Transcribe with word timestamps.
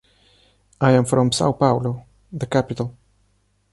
I 0.81 0.93
am 0.93 1.05
from 1.05 1.31
Sao 1.31 1.51
Paulo, 1.51 2.05
the 2.33 2.47
capital. 2.47 2.97